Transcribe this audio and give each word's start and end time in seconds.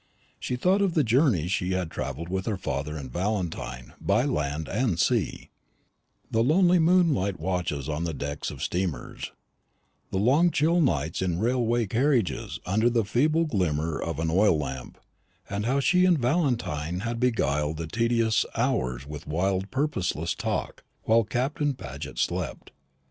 She 0.39 0.55
thought 0.55 0.81
of 0.81 0.95
the 0.95 1.03
journeys 1.03 1.51
she 1.51 1.73
had 1.73 1.91
travelled 1.91 2.27
with 2.27 2.47
her 2.47 2.57
father 2.57 2.97
and 2.97 3.11
Valentine 3.13 3.93
by 4.01 4.25
land 4.25 4.67
and 4.67 4.99
sea; 4.99 5.51
the 6.31 6.41
lonely 6.43 6.79
moonlight 6.79 7.39
watches 7.39 7.87
on 7.87 8.03
the 8.03 8.11
decks 8.15 8.49
of 8.49 8.63
steamers; 8.63 9.31
the 10.09 10.17
long 10.17 10.49
chill 10.49 10.81
nights 10.81 11.21
in 11.21 11.37
railway 11.37 11.85
carriages 11.85 12.59
under 12.65 12.89
the 12.89 13.05
feeble 13.05 13.45
glimmer 13.45 14.01
of 14.01 14.17
an 14.17 14.31
oil 14.31 14.57
lamp, 14.57 14.97
and 15.47 15.67
how 15.67 15.79
she 15.79 16.05
and 16.05 16.17
Valentine 16.17 17.01
had 17.01 17.19
beguiled 17.19 17.77
the 17.77 17.85
tedious 17.85 18.43
hours 18.55 19.05
with 19.05 19.27
wild 19.27 19.69
purposeless 19.69 20.33
talk 20.33 20.83
while 21.03 21.23
Captain 21.23 21.75
Paget 21.75 22.17
slept. 22.17 22.71